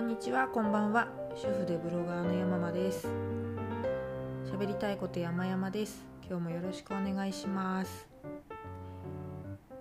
[0.00, 1.08] こんにちは、こんばんは。
[1.36, 3.06] 主婦でブロガーの山間です。
[4.50, 6.02] 喋りたいこと山々です。
[6.26, 8.08] 今日もよろしくお願いします。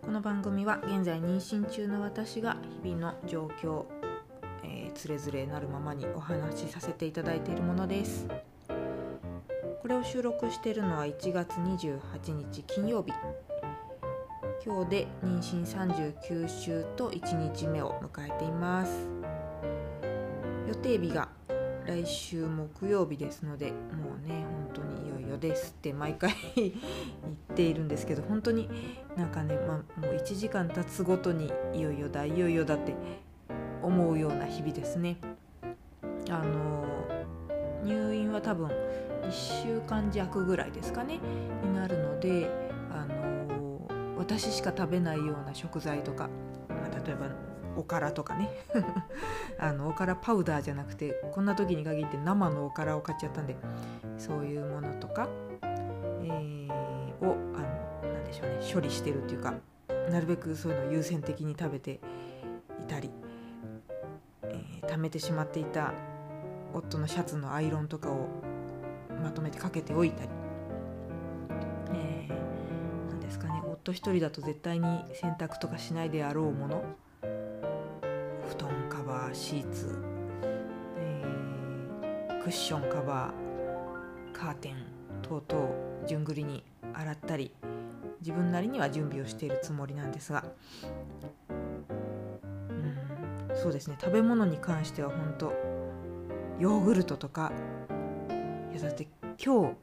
[0.02, 3.86] この番組は現在妊娠中の私が日々の状況、
[4.66, 8.28] えー、つれづれなるままにお話しさせていただいているものです。
[9.82, 13.14] これを収録しているのは1月28日金曜日。
[14.66, 19.19] 今日で妊娠39週と1日目を迎えています。
[20.70, 21.30] 予定日が
[21.88, 26.74] 来週木曜日ですのでもうね本当にいよいよですって毎回言っ
[27.56, 28.70] ているんですけど本当に
[29.18, 32.94] なんかね、まあ、もう1時間経つごとにいよいよだいよいよだって
[33.82, 35.18] 思うような日々ですね。
[36.30, 36.86] あの
[37.84, 39.32] 入院は多分1
[39.64, 41.20] 週間弱ぐらいですかね
[41.64, 42.48] になるので
[42.92, 46.30] あの私しか食べないような食材とか、
[46.68, 47.30] まあ、例えば
[47.76, 48.50] おからとかね。
[49.60, 53.58] あのおからパウダーじゃなくてこんな時に限って生のおからを買っちゃったんで
[54.18, 55.28] そういうものとか、
[55.62, 59.54] えー、をあのなでしょうね処理してるっていうか
[60.10, 62.00] なるべくそういうのを優先的に食べてい
[62.88, 63.12] たり、
[64.44, 65.94] えー、貯めてしまっていた
[66.74, 68.28] 夫のシャツのアイロンとかを
[69.22, 70.30] まとめてかけておいたり、
[71.94, 76.84] えー、なんですかね夫一人だと絶対に洗濯とかしないであろうもの。
[79.30, 79.98] ーシーツ、
[80.98, 84.76] えー、クッションカバーカーテン
[85.22, 86.64] 等々順繰りに
[86.94, 87.52] 洗ったり
[88.22, 90.44] 自分なりには準備をしているつもりなんですが。
[91.50, 91.86] うん
[93.56, 93.98] そうですね。
[94.00, 95.54] 食べ物に関しては本当
[96.60, 97.52] ヨーグルトとか
[98.72, 99.08] いやだって
[99.44, 99.76] 今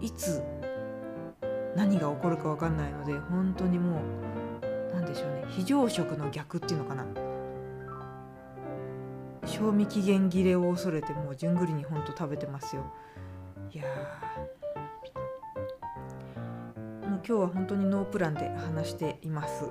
[0.00, 0.42] 日いつ
[1.74, 4.00] 何が起こるか分かんないので本当にもう
[4.92, 5.44] 何でしょうね。
[5.48, 7.04] 非常食の逆っていうのかな。
[9.62, 12.82] 賞味期限切れを恐れてもう順繰りにほんと食べてますよ。
[13.72, 13.84] いや
[17.08, 19.70] もう今日は本当にノープランで話しています。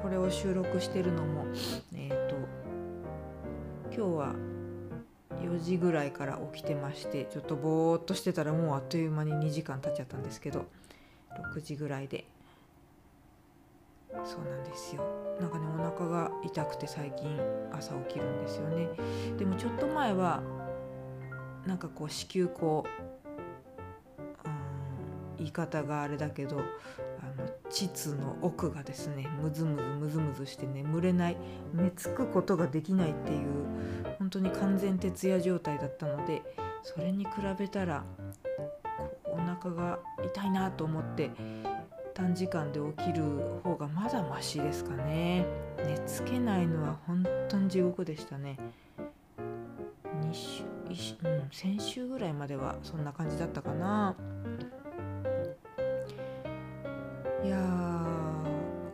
[0.00, 1.44] これを収録してるのも
[1.92, 2.36] えっ、ー、と
[3.86, 4.34] 今日は
[5.42, 10.66] 4時ぐらいから起きてましてちょっとぼーっとしてたらもうあっという間に2時間経っちゃったんですけど
[11.52, 12.26] 6時ぐらいで
[14.24, 15.02] そうなんですよ。
[15.40, 17.38] なんかねお腹が痛くて最近
[17.72, 18.88] 朝起きるんですよね。
[19.38, 20.42] でもちょっと前は
[21.66, 22.84] なんかこう子宮口
[24.44, 26.60] うん言い方があれだけどあ
[27.40, 31.36] の膣の奥がですねムズムズムズムズして眠れない
[31.74, 33.48] 寝つくことができないっていう
[34.18, 36.42] 本当に完全徹夜状態だったので
[36.82, 38.04] それに比べたら
[39.24, 41.30] お腹が痛いなと思って
[42.14, 43.22] 短時間で起きる
[43.62, 45.46] 方がまだマシですかね。
[45.84, 48.58] 寝つけないのは本当に地獄でしたね。
[50.30, 50.64] 2週、
[51.24, 54.14] うん、先週ぐらいまではそんな感じだったかな。
[57.42, 57.56] いや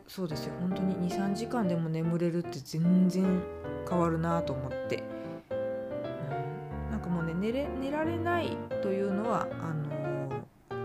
[0.06, 0.54] そうですよ。
[0.60, 3.42] 本当に23時間でも眠れるって全然
[3.88, 5.02] 変わるなと思って、
[5.50, 9.86] うん、なんかもうね寝れ寝られないというのはあの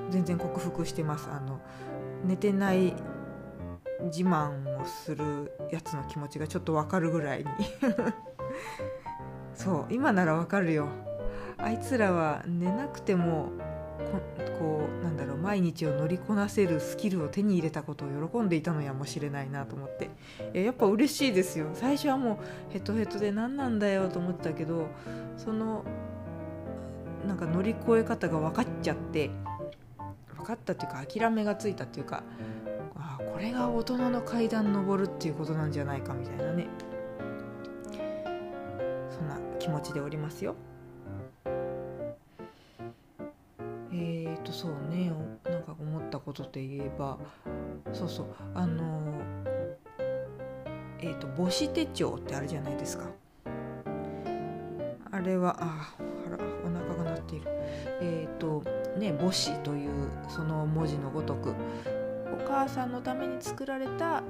[0.09, 1.30] 全然克服してます。
[1.30, 1.59] あの
[2.25, 2.93] 寝てない
[4.05, 7.45] 自慢をするやつの気持ちがちょっとわかるぐらいに。
[9.53, 10.87] そう今ならわかるよ。
[11.57, 13.49] あいつらは寝なくても
[14.57, 20.09] こうなんだろう毎日を乗りこなせるスキルを手に入れたことを喜んでいたのやもしれないなと思って。
[20.53, 21.67] ややっぱ嬉しいですよ。
[21.73, 22.39] 最初はも
[22.69, 24.88] うヘトヘトで何なんだよと思ってたけど
[25.38, 25.83] その
[27.27, 29.29] なんか乗り越え方が分かっちゃって
[30.51, 32.23] かったっていうか諦めがついたっていうか
[32.95, 36.67] あこれが大人の階段登るっていうことなんじゃないかみたいなね。
[39.09, 40.56] そんな気持ちでおりますよ。
[43.94, 45.12] えーとそうね。
[45.45, 47.18] なんか思ったことといえば
[47.94, 48.25] そうそう。
[48.53, 49.01] あの
[51.00, 53.06] えーと母子手帳ってあるじゃないですか。
[55.12, 55.95] あれはあ
[56.25, 57.45] 腹お腹が鳴っている。
[58.01, 61.53] えっ、ー、とね母子というその文字のごとく
[62.33, 64.23] お母さんのために作られた、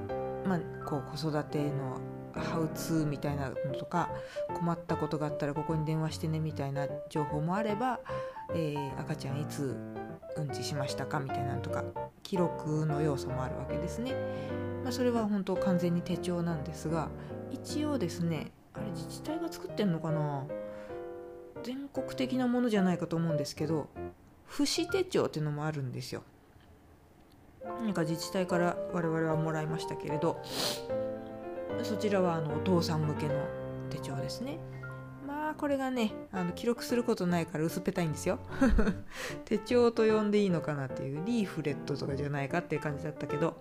[0.45, 1.99] まあ、こう子育ての
[2.33, 4.09] ハウツーみたいなのとか
[4.53, 7.99] 困ったことがあったらここに電話してねみたいな情報もあれば、
[8.53, 9.77] えー、赤ちゃんいつ
[10.37, 11.83] うんちしましたかみたいなのとか
[12.23, 14.15] 記録の要素もあるわけですね。
[14.83, 17.09] まあ、それは本当完全に手帳なんですが
[17.51, 20.45] 一応ですねあれ自治体が作ってんのかな？
[21.63, 23.89] 全国的なものじゃないかと思うんですけど
[24.51, 26.23] 父子手帳っていうのもあるんですよ。
[27.63, 30.41] なんか自治体から我々はもらいましたけれど
[31.83, 33.35] そちらはあのお父さん向けの
[33.89, 34.59] 手帳ですね。
[35.25, 38.39] まあこれがねあの記録することないから薄っぺたいんですよ。
[39.45, 43.55] 手帳と呼んでいいのかなっていうリーフレットとかじゃないかっていう感じだったけど。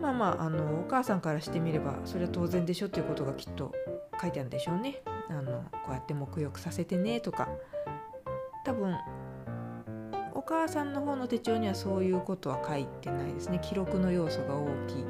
[0.00, 3.72] まあまああのお母さんからしてみればそれは当然でしょっていうことがきっと
[4.20, 5.02] 書いてあるんでしょうね。
[5.28, 7.48] あのこうやって沐浴させてねとか。
[8.64, 8.94] 多分
[10.48, 13.60] 母さんの方の手帳にはそういうことは書いてないですね。
[13.62, 15.04] 記録の要素が大きい。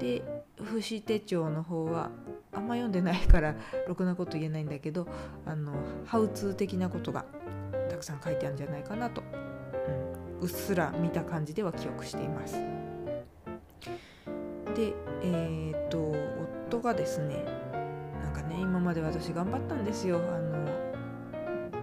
[0.00, 0.22] で
[0.56, 2.10] 節手帳の方は
[2.52, 3.54] あんま読んでないから
[3.86, 5.06] ろくなこと言えないんだけど
[5.44, 5.72] あの
[6.06, 7.26] ハウツー的なことが
[7.90, 9.22] たくさん書いてあるんじゃないかなと、
[10.38, 12.54] うん、うっすら見た感じでは記憶しています。
[14.74, 16.14] でえー、っと
[16.70, 17.44] 夫がですね
[18.22, 20.18] なんかね今まで私頑張ったんですよ。
[20.18, 20.47] あの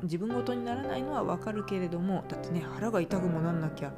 [0.06, 3.94] 自分ごとにならないのはわかるけれどもだってね腹が痛くもなんなきゃ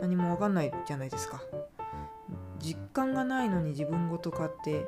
[0.00, 1.42] 何もわかんないじゃないですか。
[2.58, 4.86] 実感がないのに自分ごとかって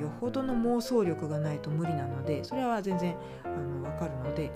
[0.00, 4.50] よほどの妄想力がないと無理なのでそれは全然あの分かるので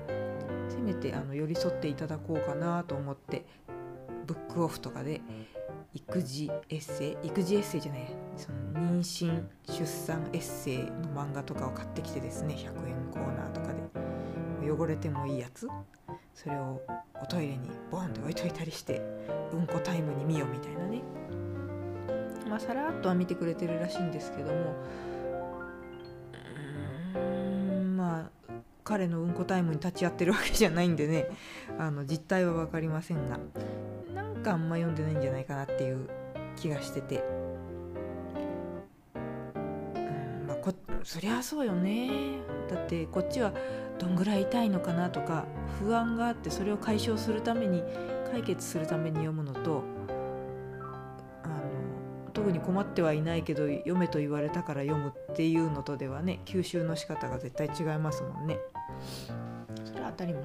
[0.69, 3.45] せめてあの寄り添っていただこうかなと思って
[4.27, 5.21] ブックオフとかで
[5.95, 10.85] 育児エッセイ育児エッセイじゃないその妊娠出産エッセイの
[11.15, 14.10] 漫画とかを買ってきてですね100円コーナーとかで。
[14.71, 15.69] 汚れてもいいやつ？
[16.35, 16.81] それを
[17.23, 19.03] おトイレにボンって置いといたりして
[19.53, 21.03] うんこタイムに見よみたいなね。
[22.49, 24.75] まあさらっとは見てくれてるらしいんですけども。
[27.15, 28.31] うんまあ
[28.83, 31.29] 彼のうんこタイムに立ち会ってるわけじゃないんでね。
[31.79, 33.39] あの実態は分かりませんが。
[34.15, 36.09] なんかあんま読んでないんじゃないかなっていう
[36.57, 37.23] 気がしてて。
[39.15, 40.73] うんまあこ
[41.05, 42.41] そりゃそうよね。
[42.69, 43.53] だってこっちは
[44.01, 45.45] どんぐらい痛いのかなとか
[45.79, 47.85] 不安があってそれを解消するために
[48.33, 49.85] 解決するために読むのと
[51.45, 58.59] あの特に困ってはいないけど読めと言われたから読むっていうのとではね吸収の仕方が絶対違いますもんね。
[59.85, 60.45] それは当たり前。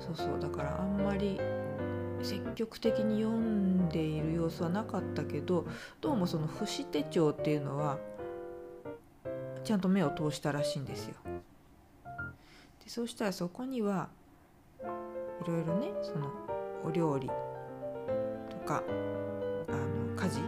[0.00, 0.40] そうそう。
[0.40, 1.40] だからあんまり
[2.22, 5.66] 積極的に読んでいる様子はなかったけど
[6.00, 7.98] どうもその節手帳っていうのは
[9.64, 11.14] ちゃんと目を通したらしいんですよ。
[12.84, 14.08] でそうしたらそこには
[14.82, 16.30] いろいろねその
[16.84, 17.28] お料理
[18.48, 18.82] とか
[19.68, 20.40] あの家事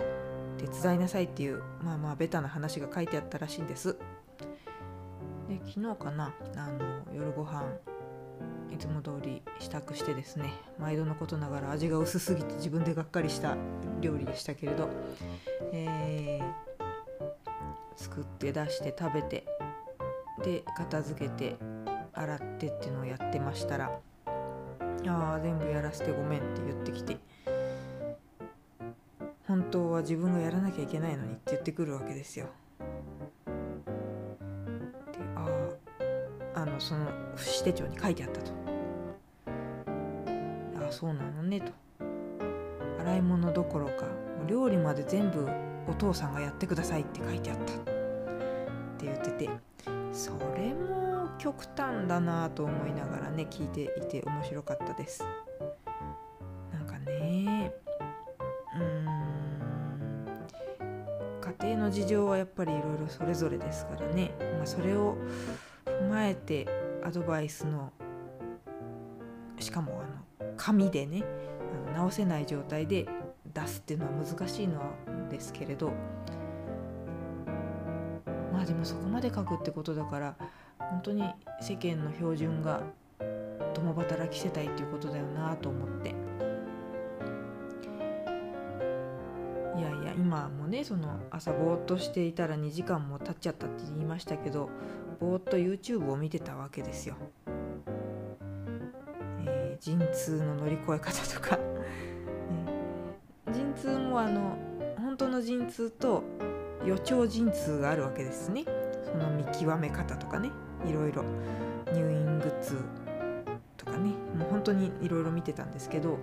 [0.59, 3.97] 手伝いなさいっていうまあまあベタな話が書いてあったらしいんです。
[5.49, 7.65] で昨日かなあの夜ご飯
[8.73, 13.56] いつも通り支度してですね毎度のことながら味が薄すぎて自分でがっかりした
[14.00, 14.88] 料理でしたけれど、
[15.73, 16.72] えー、
[17.97, 19.47] 作って出して食べて
[20.44, 21.56] で片付けて
[22.12, 23.93] 洗ってっていうのをやってましたら
[25.06, 27.19] 「ああ全部やらせてごめん」って言ってきて
[29.47, 32.47] 本当は自分がやらなきゃいけないのにって言ってくるわけですよ。
[33.47, 35.47] であ
[36.55, 37.06] ああのその
[37.37, 38.53] 節手帳に書いてあったと。
[40.85, 41.73] ああそうなのねと。
[43.00, 44.06] 洗い物どころか
[44.47, 45.47] 料理まで全部
[45.88, 47.67] お父さんがやってくださいって書いてあったっ
[48.99, 49.50] て言ってて
[50.12, 55.25] それも極端だなと思いながらね聞いていて面白かったです。
[56.73, 57.73] なんかね
[58.76, 59.23] うん
[61.61, 65.17] 家庭の事情はやっぱりいろいろそれぞれですからね、まあ、それを
[65.84, 66.67] 踏まえて
[67.05, 67.91] アドバイスの
[69.58, 70.03] しかも
[70.41, 71.24] あの紙でね
[71.86, 73.06] あの直せない状態で
[73.53, 74.86] 出すっていうのは難しいのは
[75.32, 75.91] ですけれど
[78.53, 80.36] まあでもそこまで書くってことだから
[80.79, 81.24] 本当に
[81.60, 82.82] 世間の標準が
[83.74, 86.15] 共働き世帯っていうことだよなと思って。
[89.74, 94.69] いやいや今もねその朝ぼーっとしていたら2時間も経っちゃったって言いましたけど
[95.19, 97.17] ぼーっと YouTube を見てたわけですよ。
[99.46, 101.58] えー、陣痛の乗り越え方とか、
[103.51, 104.56] 陣痛もあの
[105.22, 106.24] 本当の陣痛と
[106.84, 108.64] 予兆陣痛があるわけですね。
[109.05, 110.50] その見極め方とかね。
[110.84, 111.22] いろいろ。
[111.94, 112.76] 入院グッズ
[113.76, 114.10] とかね。
[114.36, 116.19] もう本当にいろいろ見てたんですけど。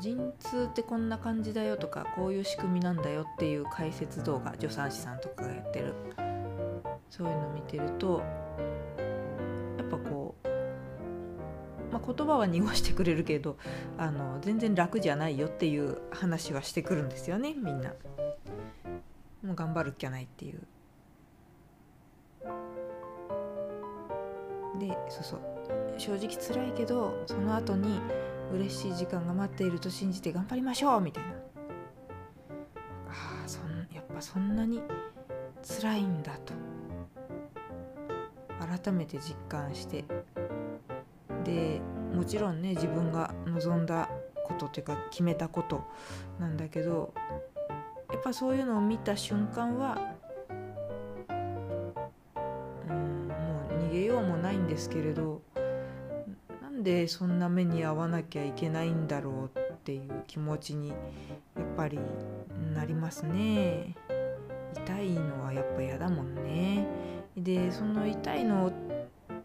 [0.00, 5.94] 陣痛ってこんな感じだよとかこういう仕組みなんだよっていう解説動画助産師さんとかがやってる。
[7.08, 8.22] そういうの見てると
[12.14, 13.56] 言葉は濁してくれるけど
[13.98, 17.92] あの全然楽じゃないよっていう話はしてくるんですよねみんな。
[19.42, 20.60] もう頑張るっきゃないっていう。
[24.78, 25.40] でそうそう
[25.98, 28.00] 正直辛いけどその後に
[28.52, 31.30] 嬉しい時間が待っていると信じて頑張りましょうみたいな
[33.08, 33.80] ああそん
[34.20, 34.82] がそんなに
[35.80, 36.52] 辛いんだと
[38.82, 40.04] 改めて実感して
[41.44, 41.80] で
[42.14, 44.08] もちろんね自分が望んだ
[44.44, 45.84] ことっていうか決めたこと
[46.38, 47.12] なんだけど
[48.12, 49.98] やっぱそういうのを見た瞬間は
[51.28, 53.34] うんも
[53.70, 55.42] う逃げようもないんですけれど
[56.62, 60.96] なんでそんな目に遭わなきゃいけないんだろうっていう気持ちにやっ
[61.76, 61.98] ぱり
[62.74, 63.94] なりますね。
[64.76, 66.86] 痛いのはやっぱ嫌だもんね。
[67.36, 68.72] でその痛いの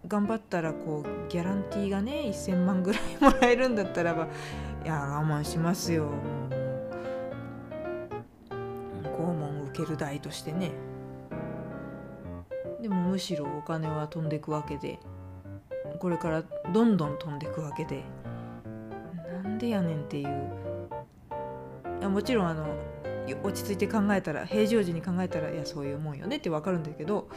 [0.07, 4.27] 頑張ったらこうギャランティーがね1000万ぐらいもらえるんだったらば
[4.83, 6.09] いや我慢しますよ。
[9.03, 10.71] 拷問受ける代としてね。
[12.81, 14.99] でもむしろお金は飛んでくわけで
[15.99, 18.03] これからどんどん飛んでくわけで
[19.43, 20.49] なんでやねんっていう。
[21.99, 22.67] いやもちろんあの
[23.43, 27.27] 落ち着いて考えたら平常時に考えたらいやそういうもんよねって分かるんだけど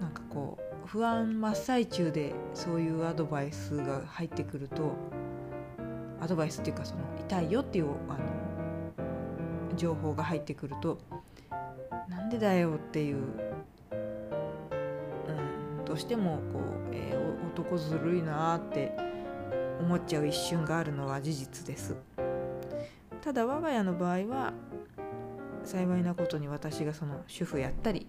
[0.00, 0.61] なんかこう
[0.92, 4.92] 不安真っ最中でそういうアドバイスが入ってくると
[6.20, 10.98] アドバイスっていうかその痛いよっていうあの情報が入ってくると
[12.10, 13.20] なんでだよっていう、う
[15.80, 18.94] ん、どうしてもこう、えー、男ずるいなって
[19.80, 21.96] 思っちゃう一瞬があるのは事実です。
[23.22, 24.52] ただ我が家の場合は
[25.64, 28.06] 幸いなことに私がその主婦やったり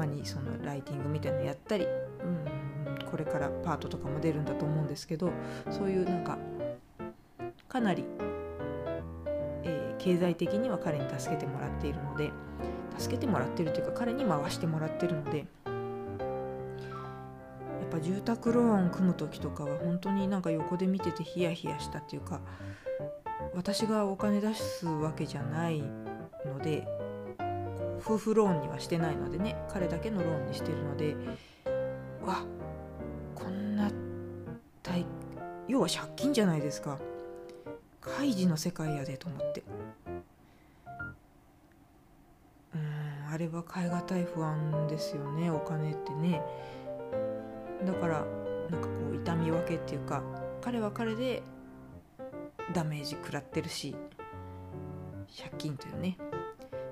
[0.00, 5.30] まにそのライティングみたいなのやったり、うん、これからパートとかも出るんだと思うんですけど
[5.70, 6.38] そういうなんか
[7.68, 8.04] かなり、
[9.62, 12.30] えー、経済的には彼に助けてもらっているので
[12.98, 15.44] 助けてもらってるというか彼に回してもらってるのでや
[17.86, 22.40] っぱ住宅ローン組む時とかは本当になんか横で見ててヒヤヒヤしたっていうか
[23.54, 26.86] 私がお金出すわけじゃないので
[28.00, 31.14] 夫婦ローンにはしてないのでね彼だけのローンにしてるので
[32.24, 32.44] わ
[33.34, 33.90] こんな
[34.82, 35.06] 大
[35.68, 36.98] 要は借金じゃないですか。
[38.00, 39.62] 開示の世界やでと思って。
[42.74, 46.42] うんあれは変え難い不安ですよねお金ってね。
[47.86, 48.24] だから
[48.70, 50.22] なんかこう痛み分けっていうか
[50.60, 51.42] 彼は彼で
[52.72, 53.94] ダメージ食らってるし
[55.36, 56.16] 借金というね。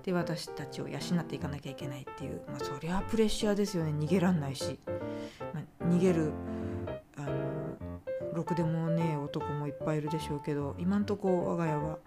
[0.08, 3.90] で私たちを養っていかなきゃいけないっていう、まあ、そりゃプレッシャーですよね。
[3.90, 4.78] 逃げらんないし、
[5.52, 6.32] まあ、逃げる
[7.18, 7.32] あの
[8.32, 11.98] ろくでもね男もいっぱいいるでしょうけど今んとこ我が家は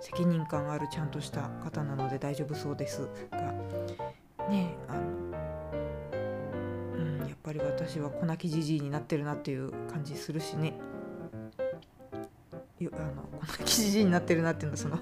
[0.00, 3.38] 責任感あるちゃんとした方なので大丈夫そうですが。
[4.48, 5.02] ねあの、
[6.94, 10.72] うん、やっぱり私は粉木じじいになってるなっていう感じするしね。
[12.80, 13.24] あの
[13.58, 14.98] 粉木じじいになってるなっていうのはその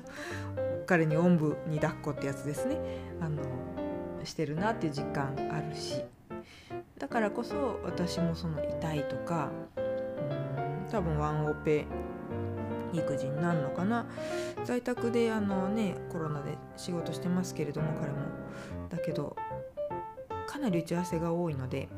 [0.89, 2.79] 彼におんぶに抱っこってやつですね。
[3.21, 3.43] あの
[4.25, 6.03] してるなっていう実感あるし。
[6.99, 11.85] だからこそ私もその痛いとかうん多分ワンオペ
[12.93, 14.07] 育児になるのかな。
[14.65, 18.17] 在宅であのねコロナで仕事してますけれども彼も。
[18.89, 19.37] だけど
[20.47, 21.91] かなり打ち合わせが多いので、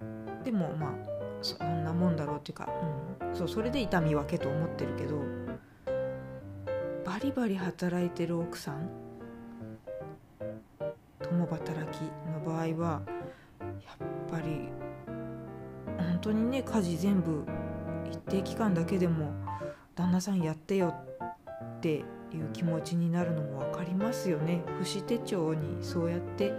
[0.00, 0.90] うん、でもまあ
[1.40, 2.68] そんなもんだろうっていうか、
[3.22, 5.16] うん、そうそれで痛み分けと思ってるけど
[7.18, 8.88] バリバリ働いてる奥さん？
[11.20, 13.02] 共働きの場合は
[13.60, 14.68] やっぱり
[15.98, 17.44] 本当にね家事全部
[18.08, 19.32] 一定期間だけでも
[19.96, 22.04] 旦那さんやってよっていう
[22.52, 24.62] 気持ちになるのも分かりますよね。
[24.84, 26.52] 父子手帳にそうやって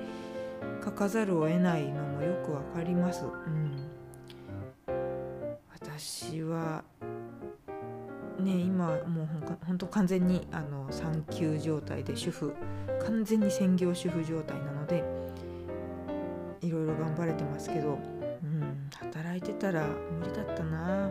[0.83, 3.87] 書かざるを得ないのもよく分かります、うん、
[5.71, 6.83] 私は
[8.39, 9.29] ね今もう
[9.65, 12.53] ほんと完全にあの産休状態で主婦
[13.05, 15.03] 完全に専業主婦状態なので
[16.61, 17.99] いろいろ頑張れてますけど、
[18.43, 21.09] うん、働いてたら無理だったな。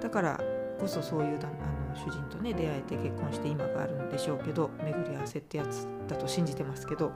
[0.00, 0.40] だから
[0.80, 7.12] こそそういうだあの主人とね出会えて結婚して今があるんでしょうけど巡り合わせってやつだと信じてますけど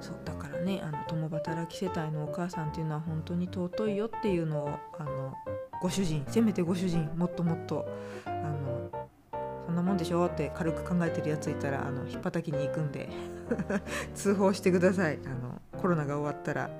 [0.00, 5.34] そうだからねあの共働き世帯のお母さんっていうのは本当に尊いよっていうのをあの
[5.80, 7.86] ご主人せめてご主人もっともっと
[8.24, 8.90] あの
[9.66, 13.08] そんなもんでしょって軽く考えてるやついたらあのひっぱたきに行くんで
[14.14, 15.18] 通報してください。
[15.24, 16.70] あのコロナが終わったら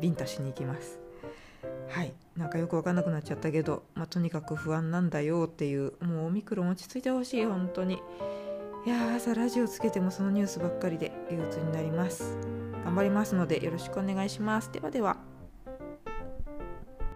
[0.00, 0.98] ビンタしに行きます。
[1.88, 2.12] はい。
[2.36, 8.02] なんかよく分かんなくなっちゃったけど、まあ、とにかく不安なんだよっていうもうオミクロン落ち着いてほしい本当に。
[8.86, 12.36] いや朝ラジオつけてもそのニュースばっかりで憂鬱になります。
[12.84, 14.70] 頑張りますのでよろしくお願いします。
[14.72, 15.33] ではでは。